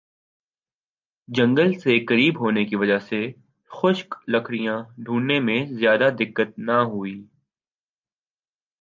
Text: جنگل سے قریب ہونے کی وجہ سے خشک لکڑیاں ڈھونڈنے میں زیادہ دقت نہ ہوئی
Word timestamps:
جنگل 1.29 1.73
سے 1.79 1.97
قریب 2.05 2.39
ہونے 2.39 2.63
کی 2.65 2.75
وجہ 2.75 2.97
سے 2.99 3.21
خشک 3.71 4.15
لکڑیاں 4.27 4.77
ڈھونڈنے 4.97 5.39
میں 5.39 5.59
زیادہ 5.71 6.09
دقت 6.19 6.57
نہ 6.59 6.77
ہوئی 6.87 7.15